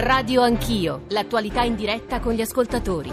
[0.00, 3.10] Radio Anch'io, l'attualità in diretta con gli ascoltatori.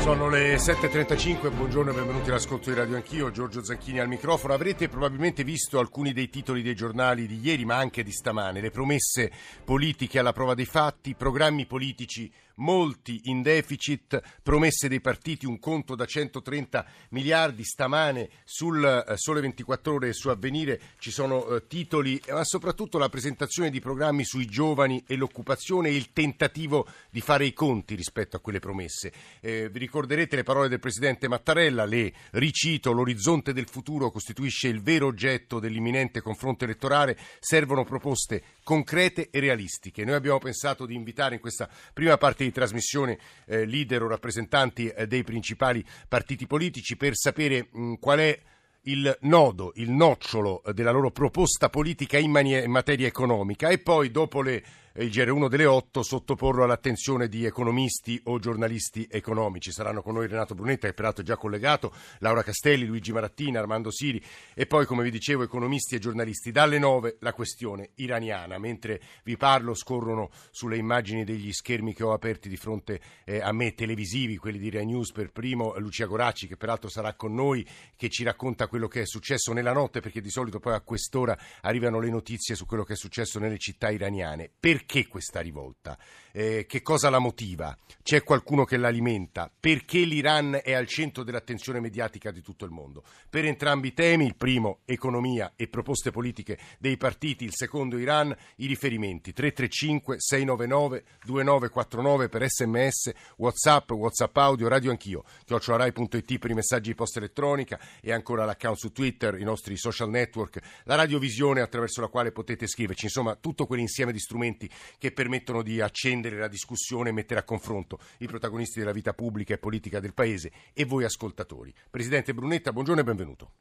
[0.00, 4.52] Sono le 7.35, buongiorno e benvenuti all'ascolto di Radio Anch'io, Giorgio Zanchini al microfono.
[4.52, 8.60] Avrete probabilmente visto alcuni dei titoli dei giornali di ieri, ma anche di stamane.
[8.60, 9.32] Le promesse
[9.64, 15.94] politiche alla prova dei fatti, programmi politici molti in deficit, promesse dei partiti, un conto
[15.94, 17.64] da 130 miliardi.
[17.64, 22.98] Stamane sul eh, Sole 24 Ore e su Avvenire ci sono eh, titoli, ma soprattutto
[22.98, 27.94] la presentazione di programmi sui giovani e l'occupazione e il tentativo di fare i conti
[27.94, 29.12] rispetto a quelle promesse.
[29.40, 34.82] Eh, vi ricorderete le parole del Presidente Mattarella, le ricito, l'orizzonte del futuro costituisce il
[34.82, 40.04] vero oggetto dell'imminente confronto elettorale, servono proposte concrete e realistiche.
[40.04, 44.88] Noi abbiamo pensato di invitare in questa prima parte di trasmissione eh, leader o rappresentanti
[44.88, 48.40] eh, dei principali partiti politici per sapere mh, qual è
[48.82, 53.68] il nodo, il nocciolo eh, della loro proposta politica in, manie- in materia economica.
[53.68, 54.62] E poi dopo le
[54.98, 59.70] il GR1 delle 8 sottoporlo all'attenzione di economisti o giornalisti economici.
[59.70, 63.90] Saranno con noi Renato Brunetta, che peraltro è già collegato, Laura Castelli, Luigi Marattina, Armando
[63.90, 64.22] Siri
[64.54, 66.50] e poi, come vi dicevo, economisti e giornalisti.
[66.50, 68.58] Dalle 9 la questione iraniana.
[68.58, 73.52] Mentre vi parlo scorrono sulle immagini degli schermi che ho aperti di fronte eh, a
[73.52, 77.66] me, televisivi, quelli di Rai News per primo, Lucia Goracci, che peraltro sarà con noi,
[77.96, 81.36] che ci racconta quello che è successo nella notte, perché di solito poi a quest'ora
[81.60, 84.50] arrivano le notizie su quello che è successo nelle città iraniane.
[84.58, 84.85] Perché?
[84.86, 85.98] Perché questa rivolta?
[86.30, 87.76] Eh, che cosa la motiva?
[88.04, 89.50] C'è qualcuno che l'alimenta?
[89.58, 93.02] Perché l'Iran è al centro dell'attenzione mediatica di tutto il mondo?
[93.28, 98.32] Per entrambi i temi, il primo economia e proposte politiche dei partiti, il secondo Iran,
[98.56, 106.54] i riferimenti 335 699 2949 per sms, whatsapp, whatsapp audio, radio anch'io, chiocciolarai.it per i
[106.54, 111.60] messaggi di posta elettronica e ancora l'account su Twitter, i nostri social network, la radiovisione
[111.60, 116.48] attraverso la quale potete scriverci, insomma tutto quell'insieme di strumenti che permettono di accendere la
[116.48, 120.84] discussione e mettere a confronto i protagonisti della vita pubblica e politica del Paese e
[120.84, 121.74] voi ascoltatori.
[121.90, 123.52] Presidente Brunetta, buongiorno e benvenuto.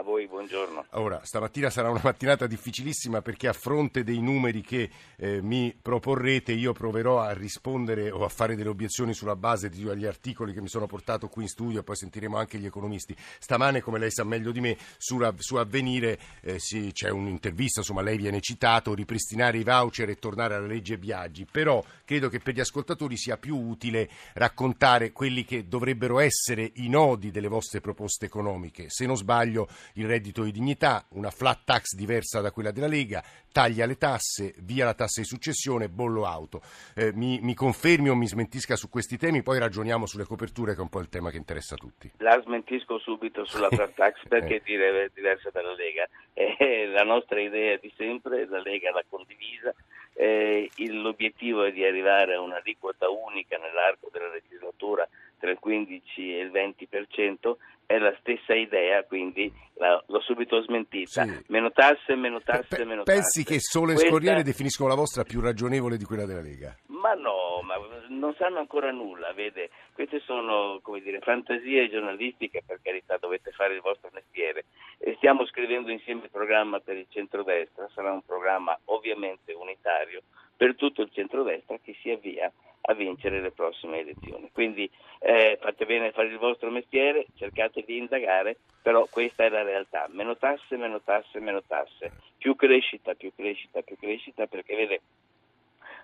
[0.00, 0.86] A voi, buongiorno.
[0.92, 6.52] Ora, stamattina sarà una mattinata difficilissima perché a fronte dei numeri che eh, mi proporrete
[6.52, 10.68] io proverò a rispondere o a fare delle obiezioni sulla base degli articoli che mi
[10.68, 13.14] sono portato qui in studio e poi sentiremo anche gli economisti.
[13.38, 18.00] Stamane, come lei sa meglio di me, su, su Avvenire eh, sì, c'è un'intervista, insomma
[18.00, 22.54] lei viene citato, ripristinare i voucher e tornare alla legge viaggi, però credo che per
[22.54, 28.24] gli ascoltatori sia più utile raccontare quelli che dovrebbero essere i nodi delle vostre proposte
[28.24, 28.86] economiche.
[28.88, 33.22] Se non sbaglio il reddito di dignità, una flat tax diversa da quella della Lega,
[33.52, 36.60] taglia le tasse, via la tassa di successione, bollo auto.
[36.94, 40.78] Eh, mi, mi, confermi o mi smentisca su questi temi, poi ragioniamo sulle coperture che
[40.78, 42.10] è un po' il tema che interessa a tutti.
[42.18, 44.62] La smentisco subito sulla flat tax perché eh.
[44.64, 46.08] dire diversa dalla Lega.
[46.32, 49.74] È la nostra idea di sempre, la Lega l'ha condivisa.
[50.14, 55.08] Eh, l'obiettivo è di arrivare a un'aliquota unica nell'arco della legislatura
[55.38, 57.56] tra il 15 e il 20%
[57.90, 61.24] è la stessa idea, quindi la, l'ho subito smentita.
[61.24, 61.44] Sì.
[61.48, 63.42] Meno tasse, meno tasse, P- meno pensi tasse.
[63.42, 64.10] Pensi che solo Questa...
[64.10, 66.72] Corriere definiscono la vostra più ragionevole di quella della Lega?
[66.86, 67.74] Ma no, ma
[68.06, 69.70] non sanno ancora nulla, vede?
[69.92, 74.66] Queste sono, come dire, fantasie giornalistiche, per carità dovete fare il vostro mestiere.
[74.98, 80.22] E stiamo scrivendo insieme il programma per il centrodestra, sarà un programma ovviamente unitario
[80.60, 84.50] per tutto il centrodestra che si avvia a vincere le prossime elezioni.
[84.52, 89.48] Quindi eh, fate bene a fare il vostro mestiere, cercate di indagare, però questa è
[89.48, 90.06] la realtà.
[90.10, 92.12] Meno tasse, meno tasse, meno tasse.
[92.36, 95.00] Più crescita, più crescita, più crescita, perché vede,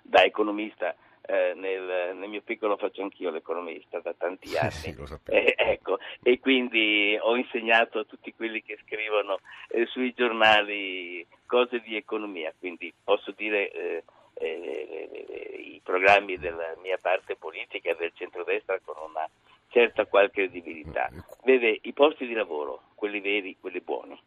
[0.01, 0.97] da economista
[1.27, 4.71] eh, nel, nel, mio piccolo faccio anch'io l'economista da tanti anni.
[4.71, 4.97] Sì,
[5.27, 11.81] eh, ecco, e quindi ho insegnato a tutti quelli che scrivono eh, sui giornali cose
[11.81, 14.03] di economia, quindi posso dire
[14.39, 19.29] eh, i programmi della mia parte politica del centrodestra con una
[19.69, 21.11] certa qualche credibilità.
[21.45, 24.19] Vede, i posti di lavoro, quelli veri, quelli buoni,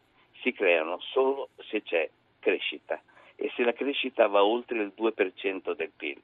[0.42, 2.10] si creano solo se c'è
[2.40, 3.02] crescita
[3.36, 6.22] e se la crescita va oltre il 2% del PIL.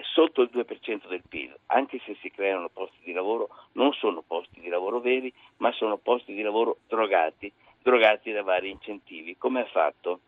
[0.00, 4.60] Sotto il 2% del PIL, anche se si creano posti di lavoro, non sono posti
[4.60, 7.52] di lavoro veri, ma sono posti di lavoro drogati,
[7.82, 10.20] drogati da vari incentivi, come ha fatto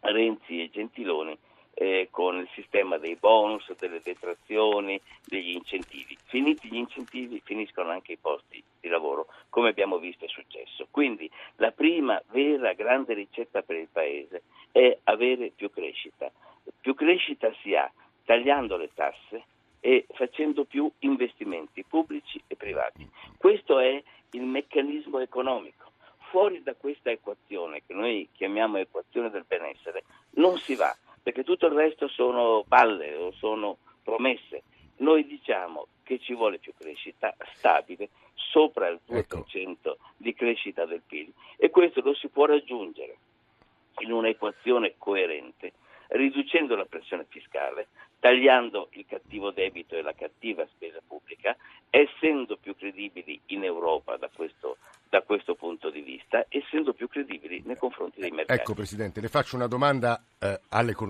[0.00, 1.36] Renzi e Gentiloni
[1.74, 6.16] eh, con il sistema dei bonus, delle detrazioni, degli incentivi.
[6.26, 10.86] Finiti gli incentivi finiscono anche i posti di lavoro, come abbiamo visto è successo.
[10.90, 14.42] Quindi la prima vera grande ricetta per il Paese
[14.72, 16.30] è avere più crescita.
[16.80, 17.90] Più crescita si ha
[18.24, 19.44] tagliando le tasse
[19.80, 23.06] e facendo più investimenti pubblici e privati.
[23.36, 25.92] Questo è il meccanismo economico.
[26.30, 30.04] Fuori da questa equazione, che noi chiamiamo equazione del benessere,
[30.36, 34.62] non si va perché tutto il resto sono balle o sono promesse.
[34.98, 39.16] Noi diciamo che ci vuole più crescita stabile, sopra il 2%
[39.56, 39.96] ecco.
[40.18, 43.16] di crescita del PIL e questo lo si può raggiungere
[44.00, 45.72] in un'equazione coerente,
[46.08, 47.88] riducendo la pressione fiscale,
[48.20, 51.56] tagliando il cattivo debito e la cattiva spesa pubblica,
[51.88, 54.76] essendo più credibili in Europa da questo
[55.14, 58.58] da questo punto di vista, essendo più credibili nei confronti dei mercati.
[58.58, 60.58] Ecco Presidente, le faccio una domanda, eh,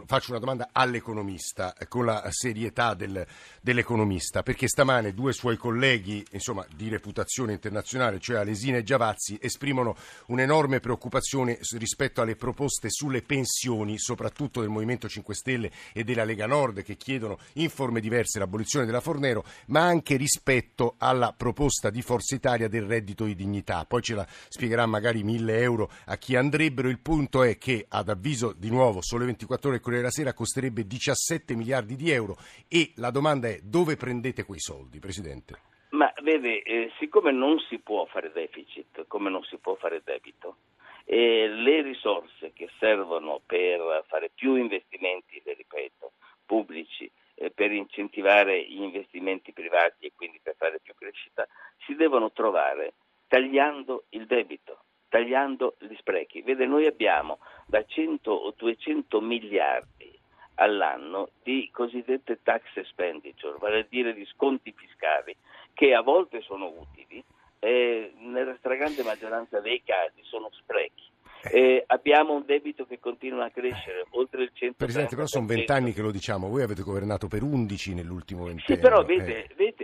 [0.04, 3.26] faccio una domanda all'economista, eh, con la serietà del,
[3.62, 9.96] dell'economista, perché stamane due suoi colleghi insomma, di reputazione internazionale, cioè Alesina e Giavazzi, esprimono
[10.26, 16.46] un'enorme preoccupazione rispetto alle proposte sulle pensioni, soprattutto del Movimento 5 Stelle e della Lega
[16.46, 22.02] Nord, che chiedono in forme diverse l'abolizione della Fornero, ma anche rispetto alla proposta di
[22.02, 26.34] Forza Italia del reddito di dignità poi ce la spiegherà magari 1000 euro a chi
[26.34, 26.88] andrebbero.
[26.88, 30.34] Il punto è che, ad avviso di nuovo, Sole 24 ore e Corriere della Sera
[30.34, 32.36] costerebbe 17 miliardi di euro
[32.68, 35.60] e la domanda è dove prendete quei soldi, Presidente?
[35.90, 40.56] Ma vede, eh, siccome non si può fare deficit, come non si può fare debito,
[41.04, 46.14] eh, le risorse che servono per fare più investimenti, le ripeto,
[46.44, 51.46] pubblici, eh, per incentivare gli investimenti privati e quindi per fare più crescita,
[51.86, 52.94] si devono trovare
[53.34, 56.42] tagliando il debito, tagliando gli sprechi.
[56.42, 60.16] Vede, noi abbiamo da 100 o 200 miliardi
[60.56, 65.34] all'anno di cosiddette tax expenditure, vale a dire di sconti fiscali,
[65.72, 67.24] che a volte sono utili,
[67.58, 71.10] e nella stragrande maggioranza dei casi sono sprechi.
[71.50, 74.74] Eh, abbiamo un debito che continua a crescere oltre il 100%.
[74.76, 78.76] Presidente, però sono vent'anni che lo diciamo, voi avete governato per 11 nell'ultimo ventennio.
[78.76, 79.54] Sì, però vede, eh.
[79.56, 79.83] vede,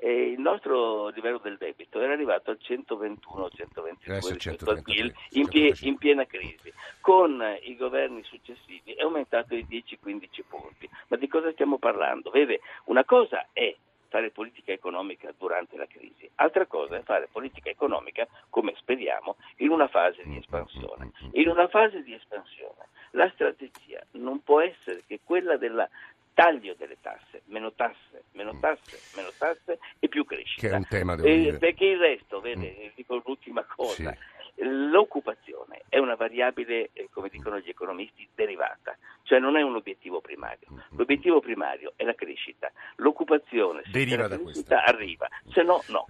[0.00, 5.96] eh, il nostro livello del debito era arrivato al 121-122 al PIL in, pie- in,
[5.98, 6.72] piena crisi.
[7.00, 10.88] Con i governi successivi è aumentato di 10-15 punti.
[11.08, 12.30] Ma di cosa stiamo parlando?
[12.30, 13.76] Vede, una cosa è
[14.08, 19.70] fare politica economica durante la crisi, altra cosa è fare politica economica, come speriamo, in
[19.70, 21.12] una fase di espansione.
[21.32, 25.88] In una fase di espansione la strategia non può essere che quella della
[26.40, 30.68] taglio delle tasse, meno tasse, meno tasse, meno tasse e più crescita.
[30.68, 32.88] Che è un tema, devo eh, Perché il resto, vede, mm.
[32.94, 34.62] dico l'ultima cosa, sì.
[34.64, 40.22] l'occupazione è una variabile, eh, come dicono gli economisti, derivata, cioè non è un obiettivo
[40.22, 40.68] primario.
[40.72, 40.96] Mm, mm.
[40.96, 46.06] L'obiettivo primario è la crescita, l'occupazione, se Deriva la crescita arriva, se no no.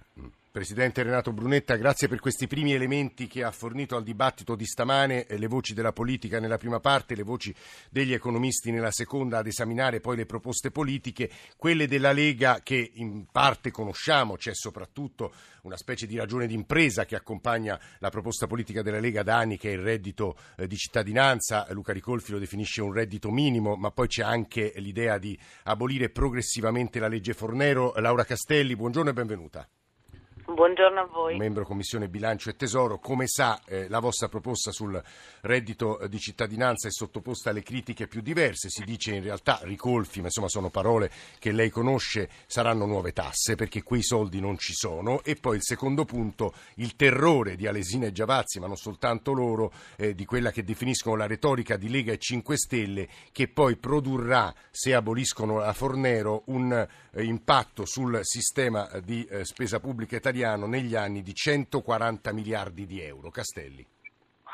[0.51, 5.25] Presidente Renato Brunetta, grazie per questi primi elementi che ha fornito al dibattito di stamane,
[5.25, 7.55] eh, le voci della politica nella prima parte, le voci
[7.89, 13.27] degli economisti nella seconda ad esaminare poi le proposte politiche, quelle della Lega che in
[13.31, 18.99] parte conosciamo, c'è soprattutto una specie di ragione d'impresa che accompagna la proposta politica della
[18.99, 22.91] Lega da anni che è il reddito eh, di cittadinanza, Luca Ricolfi lo definisce un
[22.91, 27.93] reddito minimo, ma poi c'è anche l'idea di abolire progressivamente la legge Fornero.
[27.95, 29.65] Laura Castelli, buongiorno e benvenuta.
[30.61, 31.37] Buongiorno a voi.
[31.37, 35.01] Membro Commissione Bilancio e Tesoro, come sa eh, la vostra proposta sul
[35.41, 40.27] reddito di cittadinanza è sottoposta alle critiche più diverse, si dice in realtà ricolfi, ma
[40.27, 41.09] insomma sono parole
[41.39, 45.63] che lei conosce, saranno nuove tasse perché quei soldi non ci sono e poi il
[45.63, 50.51] secondo punto, il terrore di Alesina e Giavazzi, ma non soltanto loro, eh, di quella
[50.51, 55.73] che definiscono la retorica di Lega e 5 Stelle che poi produrrà, se aboliscono la
[55.73, 61.33] Fornero, un eh, impatto sul sistema di eh, spesa pubblica italiana italiano negli anni di
[61.33, 63.29] 140 miliardi di euro.
[63.29, 63.85] Castelli.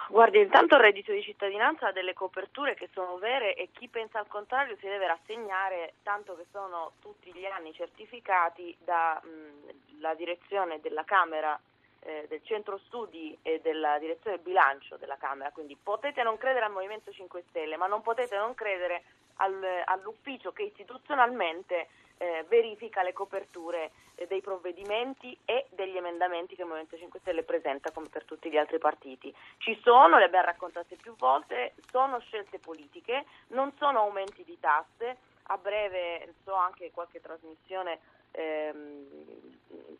[0.10, 4.20] Guardi, intanto il reddito di cittadinanza ha delle coperture che sono vere e chi pensa
[4.20, 11.04] al contrario si deve rassegnare, tanto che sono tutti gli anni certificati dalla direzione della
[11.04, 11.60] Camera,
[12.00, 15.52] eh, del centro studi e della direzione bilancio della Camera.
[15.52, 19.04] Quindi potete non credere al Movimento 5 Stelle, ma non potete non credere
[19.38, 21.88] al, all'ufficio che istituzionalmente
[22.18, 27.44] eh, verifica le coperture eh, dei provvedimenti e degli emendamenti che il Movimento 5 Stelle
[27.44, 29.34] presenta come per tutti gli altri partiti.
[29.58, 35.18] Ci sono, le abbiamo raccontate più volte, sono scelte politiche, non sono aumenti di tasse,
[35.50, 38.00] a breve so anche qualche trasmissione
[38.32, 39.06] ehm,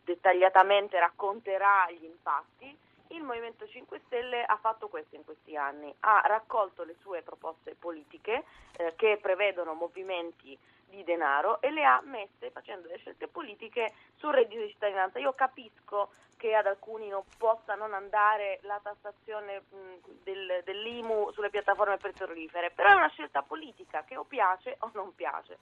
[0.04, 2.76] dettagliatamente racconterà gli impatti.
[3.10, 7.74] Il Movimento 5 Stelle ha fatto questo in questi anni, ha raccolto le sue proposte
[7.74, 8.44] politiche
[8.76, 14.32] eh, che prevedono movimenti di denaro e le ha messe facendo delle scelte politiche sul
[14.32, 15.18] reddito di cittadinanza.
[15.18, 19.76] Io capisco che ad alcuni non possa non andare la tassazione mh,
[20.22, 25.14] del, dell'IMU sulle piattaforme petrolifere, però è una scelta politica che o piace o non
[25.14, 25.58] piace.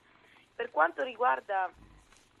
[0.55, 1.69] Per quanto riguarda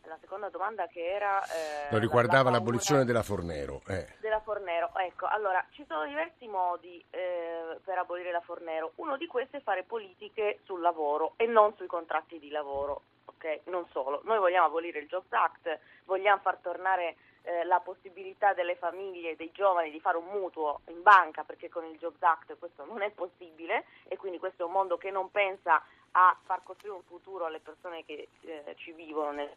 [0.07, 1.43] la seconda domanda che era...
[1.43, 3.81] Eh, no, riguardava la l'abolizione della Fornero.
[3.87, 4.07] Eh.
[4.19, 8.93] Della Fornero, ecco, allora ci sono diversi modi eh, per abolire la Fornero.
[8.95, 13.01] Uno di questi è fare politiche sul lavoro e non sui contratti di lavoro.
[13.25, 13.61] Okay?
[13.65, 18.75] Non solo, noi vogliamo abolire il Jobs Act, vogliamo far tornare eh, la possibilità delle
[18.75, 22.83] famiglie, dei giovani di fare un mutuo in banca perché con il Jobs Act questo
[22.85, 26.97] non è possibile e quindi questo è un mondo che non pensa a far costruire
[26.97, 29.49] un futuro alle persone che eh, ci vivono nel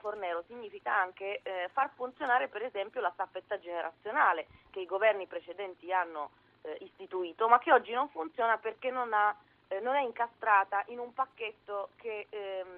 [0.00, 5.92] Fornero significa anche eh, far funzionare per esempio la staffetta generazionale che i governi precedenti
[5.92, 6.30] hanno
[6.62, 9.34] eh, istituito ma che oggi non funziona perché non, ha,
[9.68, 12.76] eh, non è incastrata in un pacchetto che ehm,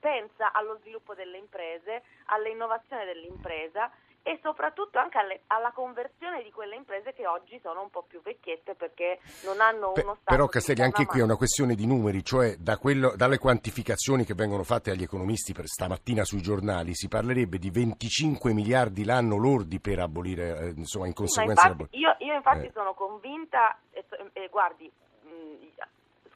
[0.00, 3.90] pensa allo sviluppo delle imprese, all'innovazione dell'impresa
[4.26, 8.22] e soprattutto anche alle, alla conversione di quelle imprese che oggi sono un po' più
[8.22, 11.86] vecchiette perché non hanno Pe- uno stato Però Castelli, anche qui è una questione di
[11.86, 16.94] numeri, cioè da quello, dalle quantificazioni che vengono fatte agli economisti per stamattina sui giornali
[16.94, 21.68] si parlerebbe di 25 miliardi l'anno lordi per abolire, eh, insomma in conseguenza...
[21.68, 22.72] Infatti, io, io, infatti eh.
[22.72, 24.90] sono convinta, e, e guardi,
[25.20, 25.68] mh, mm,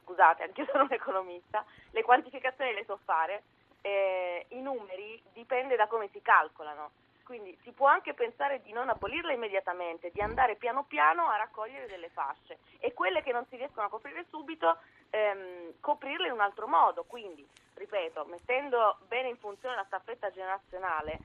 [0.05, 3.45] scusate, anche io sono un economista, le quantificazioni le so fare,
[3.81, 6.91] eh, i numeri dipende da come si calcolano
[7.29, 11.87] quindi si può anche pensare di non abolirla immediatamente, di andare piano piano a raccogliere
[11.87, 14.79] delle fasce e quelle che non si riescono a coprire subito
[15.11, 17.05] ehm, coprirle in un altro modo.
[17.05, 21.19] Quindi, ripeto, mettendo bene in funzione la staffetta generazionale,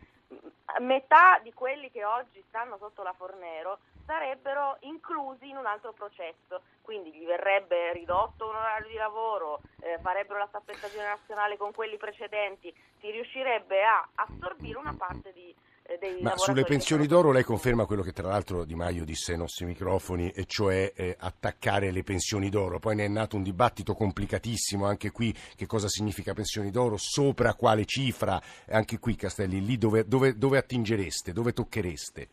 [0.79, 6.63] metà di quelli che oggi stanno sotto la Fornero sarebbero inclusi in un altro processo,
[6.81, 11.95] quindi gli verrebbe ridotto un orario di lavoro, eh, farebbero la staffetta generazionale con quelli
[11.95, 15.55] precedenti, si riuscirebbe a assorbire una parte di,
[16.21, 19.65] Ma sulle pensioni d'oro lei conferma quello che tra l'altro Di Maio disse ai nostri
[19.65, 22.79] microfoni, e cioè eh, attaccare le pensioni d'oro.
[22.79, 27.53] Poi ne è nato un dibattito complicatissimo anche qui, che cosa significa pensioni d'oro, sopra
[27.53, 32.27] quale cifra, anche qui Castelli, lì dove, dove, dove attingereste, dove tocchereste?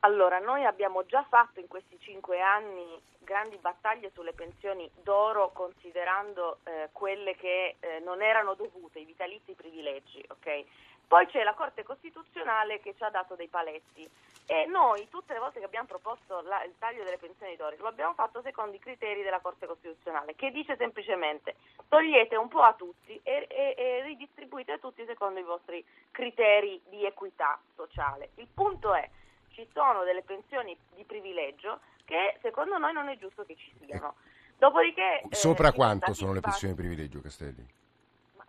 [0.00, 6.58] Allora, noi abbiamo già fatto in questi cinque anni grandi battaglie sulle pensioni d'oro considerando
[6.64, 10.64] eh, quelle che eh, non erano dovute, i vitalizi privilegi, ok?
[11.12, 14.08] Poi c'è la Corte Costituzionale che ci ha dato dei paletti
[14.46, 17.88] e noi tutte le volte che abbiamo proposto la, il taglio delle pensioni d'oro lo
[17.88, 22.72] abbiamo fatto secondo i criteri della Corte Costituzionale che dice semplicemente togliete un po' a
[22.72, 28.30] tutti e, e, e ridistribuite a tutti secondo i vostri criteri di equità sociale.
[28.36, 29.06] Il punto è
[29.50, 34.14] ci sono delle pensioni di privilegio che secondo noi non è giusto che ci siano.
[34.56, 37.80] Dopodiché, Sopra eh, quanto sono le pensioni di privilegio, Castelli?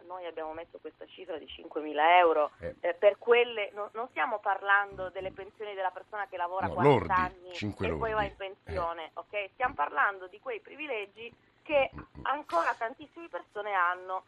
[0.08, 2.76] Noi abbiamo messo questa cifra di 5.000 euro eh.
[2.80, 6.98] Eh, per quelle, no, non stiamo parlando delle pensioni della persona che lavora no, 40
[6.98, 7.98] lordi, anni e lordi.
[7.98, 9.12] poi va in pensione, eh.
[9.14, 9.50] ok?
[9.54, 11.34] Stiamo parlando di quei privilegi
[11.64, 11.90] che
[12.24, 14.26] ancora tantissime persone hanno.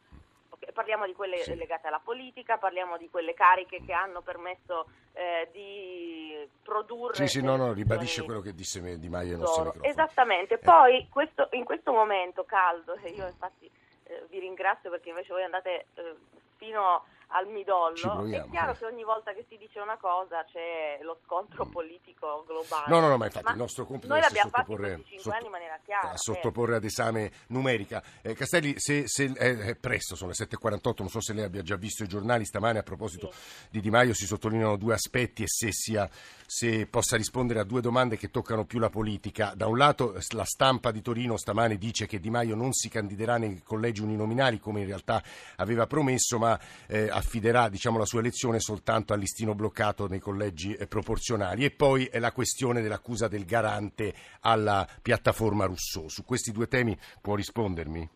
[0.50, 1.56] Okay, parliamo di quelle sì.
[1.56, 7.16] legate alla politica, parliamo di quelle cariche che hanno permesso eh, di produrre.
[7.16, 9.90] Sì, sì, no, no, ribadisce quello che disse Di Maio ai nostri microfoni.
[9.90, 10.58] Esattamente, eh.
[10.60, 13.85] poi questo, in questo momento caldo, io infatti eh,
[14.30, 16.16] vi ringrazio perché invece voi andate eh,
[16.58, 18.26] fino al midollo.
[18.26, 18.78] È chiaro eh.
[18.78, 22.86] che ogni volta che si dice una cosa c'è lo scontro politico globale.
[22.88, 25.38] No, no, no, ma infatti ma il nostro compito è sottoporre, sotto,
[25.84, 28.04] chiara, a sottoporre ad esame numerica.
[28.22, 31.62] Eh, Castelli, se, se è, è, presto, sono le 7.48, non so se lei abbia
[31.62, 33.68] già visto i giornali stamane a proposito sì.
[33.72, 36.10] di Di Maio, si sottolineano due aspetti e se, sia,
[36.46, 39.54] se possa rispondere a due domande che toccano più la politica.
[39.56, 43.38] Da un lato la stampa di Torino stamane dice che Di Maio non si candiderà
[43.38, 45.22] nei collegi uninominali come in realtà
[45.58, 50.76] aveva promesso, ma eh, affiderà diciamo, la sua elezione soltanto al listino bloccato nei collegi
[50.76, 56.10] eh, proporzionali e poi è la questione dell'accusa del garante alla piattaforma Rousseau.
[56.10, 58.10] Su questi due temi può rispondermi?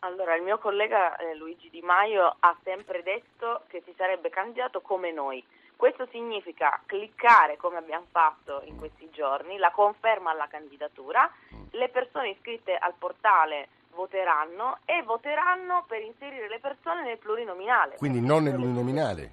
[0.00, 4.80] Allora, il mio collega eh, Luigi Di Maio ha sempre detto che si sarebbe candidato
[4.80, 5.44] come noi.
[5.74, 11.30] Questo significa cliccare, come abbiamo fatto in questi giorni, la conferma alla candidatura.
[11.70, 13.68] Le persone iscritte al portale
[13.98, 17.96] voteranno e voteranno per inserire le persone nel plurinominale.
[17.96, 19.32] Quindi non nell'uninominale?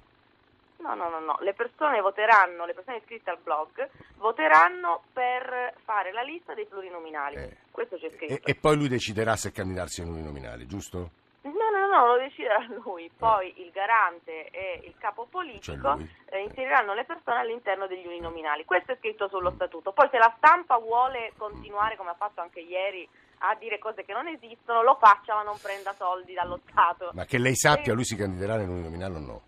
[0.78, 6.12] No, no, no, no, le persone voteranno, le persone iscritte al blog voteranno per fare
[6.12, 7.36] la lista dei plurinominali.
[7.36, 7.56] Eh.
[7.70, 8.34] Questo c'è scritto.
[8.34, 11.10] E, e, poi lui deciderà se candidarsi in uninominale, giusto?
[11.42, 13.08] No, no, no, lo deciderà lui.
[13.16, 13.62] Poi eh.
[13.62, 18.64] il garante e il capo politico cioè eh, inseriranno le persone all'interno degli uninominali.
[18.64, 19.92] Questo è scritto sullo statuto.
[19.92, 23.08] Poi se la stampa vuole continuare, come ha fatto anche ieri,
[23.38, 27.10] a dire cose che non esistono, lo faccia ma non prenda soldi dallo Stato.
[27.12, 29.42] Ma che lei sappia, lui si candiderà nell'uninominale o no?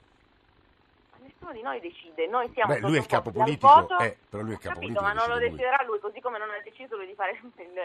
[1.38, 4.52] nessuno di noi decide, noi siamo Beh, lui è il capo politico, eh, però lui
[4.52, 5.02] è il capo capito, politico.
[5.02, 7.78] ma non lo deciderà lui, così come non ha deciso lui di fare il,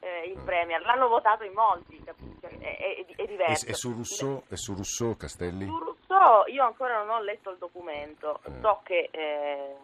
[0.00, 2.14] eh, il Premier, l'hanno votato in molti, cioè,
[2.58, 3.66] è, è, è diverso.
[3.66, 5.66] E, e, su Rousseau, e su Rousseau, Castelli?
[5.66, 8.52] Su Rousseau io ancora non ho letto il documento, eh.
[8.60, 9.76] so che eh,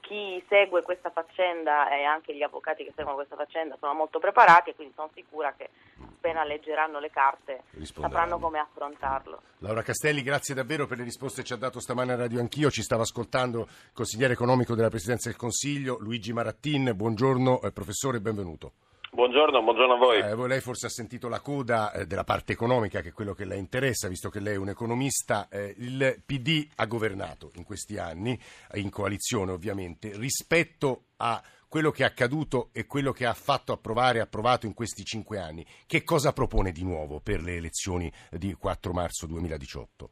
[0.00, 4.70] chi segue questa faccenda e anche gli avvocati che seguono questa faccenda sono molto preparati
[4.70, 9.42] e quindi sono sicura che appena leggeranno le carte sapranno come affrontarlo.
[9.58, 12.70] Laura Castelli, grazie davvero per le risposte che ci ha dato stamane a Radio Anch'io.
[12.70, 16.92] Ci stava ascoltando il consigliere economico della Presidenza del Consiglio, Luigi Marattin.
[16.94, 18.72] Buongiorno eh, professore, benvenuto.
[19.14, 20.18] Buongiorno, buongiorno a voi.
[20.18, 23.44] Eh, lei forse ha sentito la coda eh, della parte economica, che è quello che
[23.44, 25.46] le interessa, visto che lei è un economista.
[25.48, 28.36] Eh, il PD ha governato in questi anni,
[28.72, 34.18] in coalizione ovviamente, rispetto a quello che è accaduto e quello che ha fatto approvare
[34.18, 35.64] e approvato in questi cinque anni.
[35.86, 40.10] Che cosa propone di nuovo per le elezioni di 4 marzo 2018?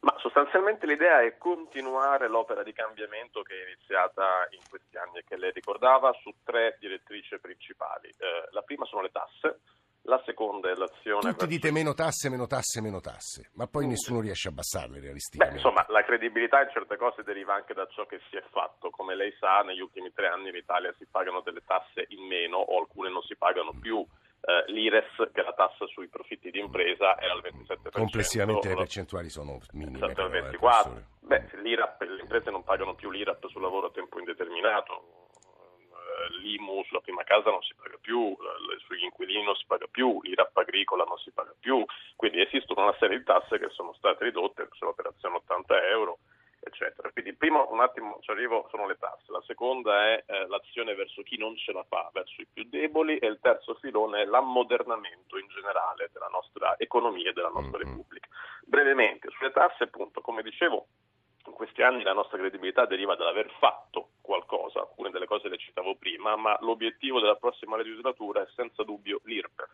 [0.00, 5.24] Ma sostanzialmente l'idea è continuare l'opera di cambiamento che è iniziata in questi anni e
[5.24, 8.08] che lei ricordava su tre direttrici principali.
[8.08, 9.60] Eh, la prima sono le tasse,
[10.02, 11.20] la seconda è l'azione.
[11.20, 11.46] Tutti verso...
[11.46, 13.88] dite meno tasse, meno tasse, meno tasse, ma poi mm.
[13.88, 15.60] nessuno riesce a abbassarle realisticamente.
[15.60, 18.90] Beh, insomma, la credibilità in certe cose deriva anche da ciò che si è fatto.
[18.90, 22.56] Come lei sa, negli ultimi tre anni in Italia si pagano delle tasse in meno
[22.56, 24.06] o alcune non si pagano più
[24.40, 27.90] eh, l'IRES, che è la tassa sui profitti di impresa, è al 27%.
[27.90, 30.04] Complessivamente le percentuali sono minime.
[30.04, 30.96] Al 24%.
[30.96, 35.28] Eh, Beh, l'IRAP, le imprese non pagano più l'IRAP sul lavoro a tempo indeterminato,
[35.92, 38.34] eh, l'IMU sulla prima casa non si paga più,
[38.86, 41.84] sugli inquilini non si paga più, l'IRAP agricola non si paga più,
[42.16, 46.18] quindi esistono una serie di tasse che sono state ridotte sull'operazione 80 euro
[46.68, 47.10] eccetera.
[47.10, 50.94] Quindi il primo, un attimo ci arrivo, sono le tasse, la seconda è eh, l'azione
[50.94, 54.24] verso chi non ce la fa, verso i più deboli e il terzo filone è
[54.24, 57.88] l'ammodernamento in generale della nostra economia e della nostra mm-hmm.
[57.88, 58.28] Repubblica.
[58.64, 60.86] Brevemente, sulle tasse appunto, come dicevo,
[61.46, 65.96] in questi anni la nostra credibilità deriva dall'aver fatto qualcosa, alcune delle cose le citavo
[65.96, 69.70] prima, ma l'obiettivo della prossima legislatura è senza dubbio l'IRPEF.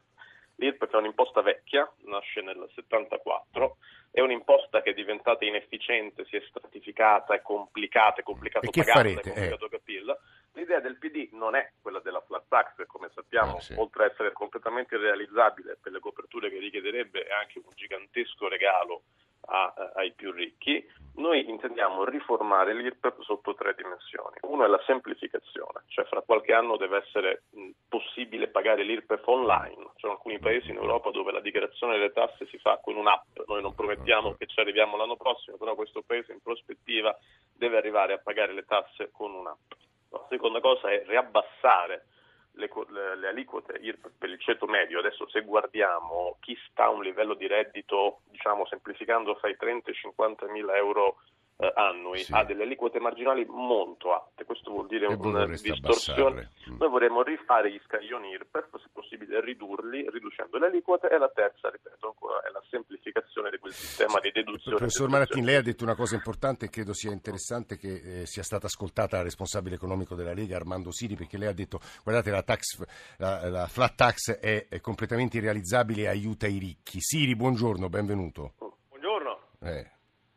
[0.57, 3.77] L'IRPEF è un'imposta vecchia, nasce nel 74,
[4.11, 9.15] è un'imposta che è diventata inefficiente, si è stratificata, è complicata, è complicato pagarla, è
[9.15, 9.69] complicato eh.
[9.69, 10.19] capirla.
[10.53, 13.75] L'idea del PD non è quella della flat tax, che come sappiamo, eh, sì.
[13.77, 19.03] oltre ad essere completamente irrealizzabile per le coperture che richiederebbe, è anche un gigantesco regalo
[19.47, 20.85] a, eh, ai più ricchi,
[21.17, 24.37] noi intendiamo riformare l'IRPEF sotto tre dimensioni.
[24.43, 27.45] Uno è la semplificazione, cioè fra qualche anno deve essere
[27.89, 29.91] possibile pagare l'IRPEF online.
[29.95, 33.39] Ci sono alcuni paesi in Europa dove la dichiarazione delle tasse si fa con un'app.
[33.47, 37.17] Noi non promettiamo che ci arriviamo l'anno prossimo, però questo paese in prospettiva
[37.53, 39.73] deve arrivare a pagare le tasse con un'app.
[40.11, 42.07] La seconda cosa è riabbassare
[42.55, 43.81] le, le, le, aliquote
[44.19, 48.67] per il ceto medio, adesso se guardiamo chi sta a un livello di reddito, diciamo
[48.67, 51.19] semplificando, fra i 30 e i 50 mila euro
[51.57, 52.33] eh, annui sì.
[52.33, 56.51] ha delle aliquote marginali molto alte, questo vuol dire e una distorsione.
[56.69, 56.77] Mm.
[56.79, 61.71] Noi vorremmo rifare gli scaglioni IRPEF, se possibile ridurli, riducendo le aliquote e la terza,
[61.71, 64.77] ripeto ancora, è la semplificazione di quel sistema di deduzione.
[64.77, 68.43] Professor Marattin, lei ha detto una cosa importante e credo sia interessante che eh, sia
[68.43, 72.43] stata ascoltata la responsabile economico della Lega, Armando Siri, perché lei ha detto guardate la,
[72.43, 72.85] tax,
[73.19, 77.01] la, la flat tax è, è, completamente irrealizzabile e aiuta i ricchi.
[77.01, 78.55] Siri, buongiorno, benvenuto.
[78.89, 79.39] Buongiorno.
[79.61, 79.93] Eh.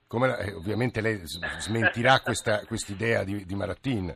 [0.08, 4.16] Come, eh, ovviamente lei smentirà questa idea di, di Marattin.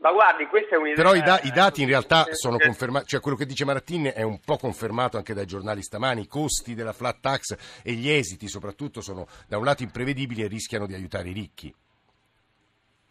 [0.00, 0.96] Ma guardi, questa è un'idea...
[0.96, 4.22] Però i, da, i dati in realtà sono confermati, cioè quello che dice Marattin è
[4.22, 8.48] un po' confermato anche dai giornali stamani, i costi della flat tax e gli esiti
[8.48, 11.74] soprattutto sono da un lato imprevedibili e rischiano di aiutare i ricchi.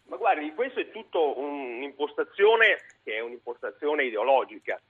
[0.06, 4.80] Ma guardi, questo è tutto un'impostazione che è un'impostazione ideologica.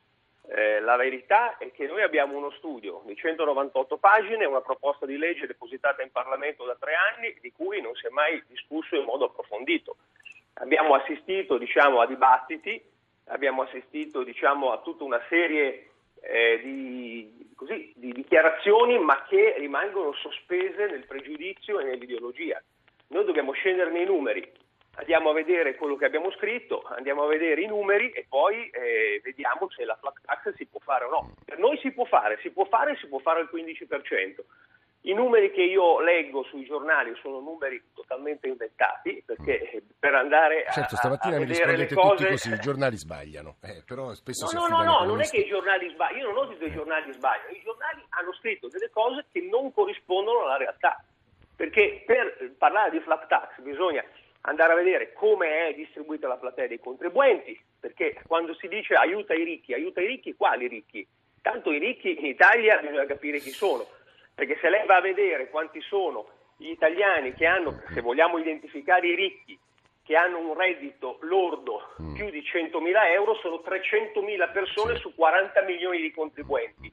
[0.48, 5.16] Eh, la verità è che noi abbiamo uno studio di 198 pagine, una proposta di
[5.16, 9.04] legge depositata in Parlamento da tre anni, di cui non si è mai discusso in
[9.04, 9.96] modo approfondito.
[10.54, 12.82] Abbiamo assistito diciamo, a dibattiti,
[13.26, 20.12] abbiamo assistito diciamo, a tutta una serie eh, di, così, di dichiarazioni, ma che rimangono
[20.14, 22.60] sospese nel pregiudizio e nell'ideologia.
[23.08, 24.50] Noi dobbiamo scendere nei numeri,
[25.00, 29.20] andiamo a vedere quello che abbiamo scritto, andiamo a vedere i numeri e poi eh,
[29.24, 31.34] vediamo se la flat tax si può fare o no.
[31.44, 34.40] Per noi si può fare, si può fare, si può fare al 15%.
[35.04, 40.64] I numeri che io leggo sui giornali sono numeri totalmente inventati perché eh, per andare
[40.66, 42.16] a, certo, stamattina a mi rispondete cose...
[42.16, 45.38] tutti così, i giornali sbagliano, eh, però spesso no, no, no, no, non è che
[45.38, 48.68] i giornali sbagliano, io non ho detto che i giornali sbagliano, i giornali hanno scritto
[48.68, 51.02] delle cose che non corrispondono alla realtà,
[51.56, 54.04] perché per parlare di flat tax bisogna
[54.42, 59.34] andare a vedere come è distribuita la platea dei contribuenti, perché quando si dice aiuta
[59.34, 61.06] i ricchi, aiuta i ricchi, quali ricchi?
[61.42, 63.86] Tanto i ricchi in Italia bisogna capire chi sono,
[64.34, 69.06] perché se lei va a vedere quanti sono gli italiani che hanno, se vogliamo identificare
[69.06, 69.58] i ricchi,
[70.02, 72.14] che hanno un reddito lordo mm.
[72.14, 75.02] più di 100.000 euro sono 300.000 persone sì.
[75.02, 76.92] su 40 milioni di contribuenti.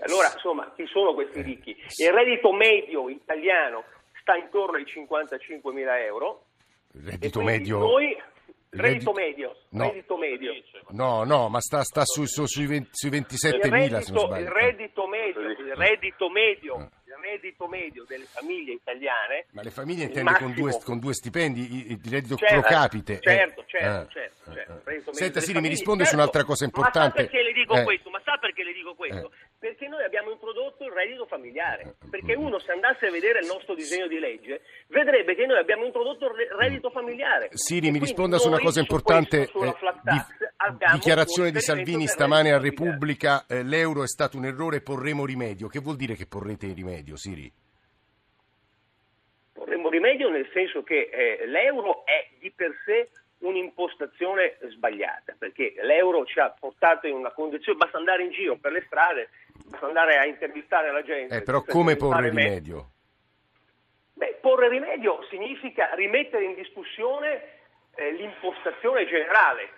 [0.00, 1.76] Allora, insomma, chi sono questi ricchi?
[1.96, 3.84] Il reddito medio italiano
[4.20, 6.44] sta intorno ai 55.000 euro.
[6.94, 7.78] Il reddito medio...
[7.78, 8.16] Noi,
[8.70, 9.90] reddito medio, no.
[9.90, 10.52] reddito medio.
[10.90, 14.44] No, no, ma sta, sta su, su, sui, 20, sui 27.000 se non sbaglio.
[14.44, 19.46] Il reddito medio, il reddito medio eh reddito medio delle famiglie italiane.
[19.52, 23.18] Ma le famiglie intende con, due, con, due, stipendi, il reddito certo, pro capite.
[23.20, 23.64] Certo, eh.
[23.66, 24.52] certo, ah, certo.
[24.52, 25.14] certo eh.
[25.14, 27.00] Senta Siri, mi risponde su un'altra cosa importante.
[27.00, 27.82] Ma sa perché le dico eh.
[27.84, 28.10] questo?
[28.10, 29.30] Ma sa perché le dico questo?
[29.30, 29.43] Eh.
[29.64, 31.82] Perché noi abbiamo introdotto il reddito familiare.
[32.04, 32.08] Eh.
[32.10, 35.86] Perché uno se andasse a vedere il nostro disegno di legge vedrebbe che noi abbiamo
[35.86, 37.48] introdotto il reddito familiare.
[37.54, 39.48] Siri, mi risponda su una cosa importante.
[39.50, 40.20] Questo, di,
[40.92, 45.68] dichiarazione di Salvini stamane a Repubblica, l'euro è stato un errore, porremo rimedio.
[45.68, 47.50] Che vuol dire che porrete rimedio, Siri?
[49.50, 56.24] Porremo rimedio nel senso che eh, l'euro è di per sé un'impostazione sbagliata, perché l'euro
[56.24, 59.28] ci ha portato in una condizione, basta andare in giro per le strade,
[59.80, 61.36] andare a intervistare la gente.
[61.36, 62.90] Eh, però come porre rimedio?
[64.14, 67.42] Beh, porre rimedio significa rimettere in discussione
[67.96, 69.70] eh, l'impostazione generale,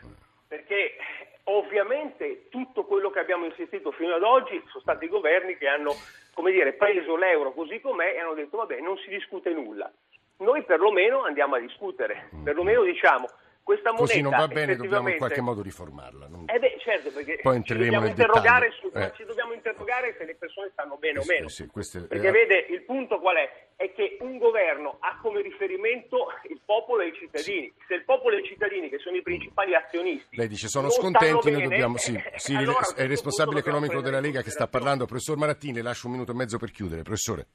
[0.46, 0.96] perché
[1.44, 5.94] ovviamente tutto quello che abbiamo insistito fino ad oggi sono stati governi che hanno
[6.36, 9.90] come dire, preso l'euro così com'è e hanno detto vabbè non si discute nulla.
[10.38, 13.26] Noi perlomeno andiamo a discutere, perlomeno diciamo
[13.66, 16.28] questa moneta Così non va bene, dobbiamo in qualche modo riformarla.
[16.28, 16.44] Non...
[16.46, 19.10] Eh beh, certo, perché Poi ci dobbiamo, interrogare su, eh.
[19.16, 21.48] ci dobbiamo interrogare se le persone stanno bene questo, o meno.
[21.48, 23.66] Sì, queste, perché eh, vede, il punto qual è?
[23.74, 27.66] È che un governo ha come riferimento il popolo e i cittadini.
[27.76, 27.84] Sì.
[27.88, 31.50] Se il popolo e i cittadini, che sono i principali azionisti, lei dice sono scontenti,
[31.50, 31.96] noi dobbiamo...
[31.96, 35.82] Sì, sì allora, è il responsabile economico della Lega che sta parlando, professor Marattini, le
[35.82, 37.02] lascio un minuto e mezzo per chiudere.
[37.02, 37.46] Professore.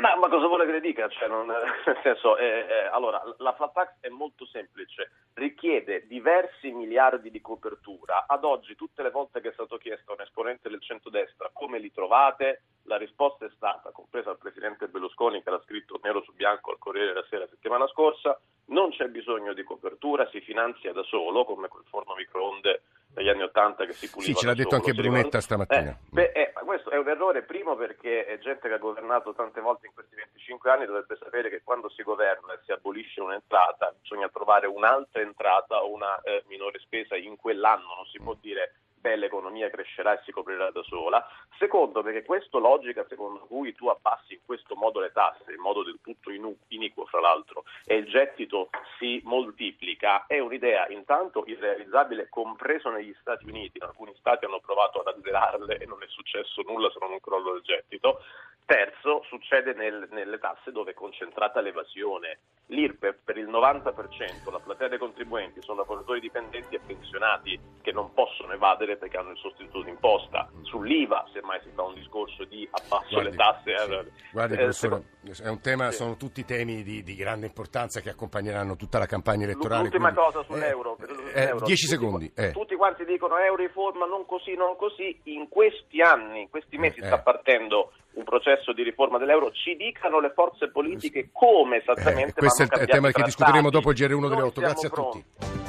[0.00, 1.08] Ma, ma, cosa vuole che le dica?
[1.08, 1.46] Cioè, non,
[1.84, 7.42] nel senso, eh, eh, allora, la flat tax è molto semplice, richiede diversi miliardi di
[7.42, 8.24] copertura.
[8.26, 11.78] Ad oggi, tutte le volte che è stato chiesto a un esponente del centrodestra come
[11.78, 16.32] li trovate, la risposta è stata, compresa il presidente Berlusconi che l'ha scritto nero su
[16.32, 21.02] bianco al Corriere della Sera settimana scorsa, non c'è bisogno di copertura, si finanzia da
[21.02, 22.82] solo, come quel forno microonde
[23.12, 24.32] degli anni Ottanta che si puliva.
[24.32, 25.90] Sì, ce l'ha detto solo, anche Brunetta stamattina.
[25.90, 26.49] Eh, beh, eh,
[26.90, 30.70] è un errore, primo perché è gente che ha governato tante volte in questi 25
[30.70, 35.82] anni, dovrebbe sapere che quando si governa e si abolisce un'entrata bisogna trovare un'altra entrata
[35.82, 40.22] o una eh, minore spesa in quell'anno, non si può dire beh l'economia crescerà e
[40.24, 41.26] si coprirà da sola.
[41.58, 45.82] Secondo, perché questa logica secondo cui tu abbassi in questo modo le tasse, in modo
[45.82, 52.90] del tutto iniquo fra l'altro, e il gettito si moltiplica, è un'idea intanto irrealizzabile, compreso
[52.90, 53.78] negli Stati Uniti.
[53.80, 57.52] Alcuni stati hanno provato ad azzerarle e non è successo nulla se non un crollo
[57.52, 58.20] del gettito.
[58.64, 62.38] Terzo, succede nel, nelle tasse dove è concentrata l'evasione.
[62.66, 68.12] L'IRPEF per il 90%, la platea dei contribuenti sono lavoratori dipendenti e pensionati che non
[68.12, 70.48] possono evadere perché hanno il sostituto d'imposta.
[70.62, 73.78] Sull'IVA, semmai si fa un discorso di abbasso guardi, le tasse.
[73.78, 73.92] Sì.
[73.92, 75.02] Eh, guardi, eh, professore,
[75.42, 75.96] è un tema, sì.
[75.96, 79.82] sono tutti temi di, di, grande importanza che accompagneranno tutta la campagna elettorale.
[79.82, 80.98] L'ultima quindi, cosa sull'euro.
[81.34, 82.32] Eh, eh, 10 secondi.
[82.34, 82.52] Eh.
[82.52, 85.18] Tutti quanti dicono euro riforma, non così, non così.
[85.24, 90.20] In questi anni, in questi mesi sta partendo un processo di riforma dell'euro, ci dicano
[90.20, 94.28] le forze politiche come esattamente eh, Questo è il tema che discuteremo dopo il GR1
[94.28, 94.60] delle 8.
[94.60, 95.59] Grazie a tutti.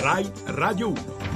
[0.00, 1.27] RAI Radio 1